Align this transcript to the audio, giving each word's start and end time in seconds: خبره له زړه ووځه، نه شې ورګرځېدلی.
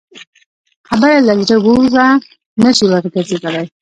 خبره 0.89 1.17
له 1.27 1.33
زړه 1.47 1.57
ووځه، 1.65 2.05
نه 2.63 2.69
شې 2.77 2.85
ورګرځېدلی. 2.87 3.65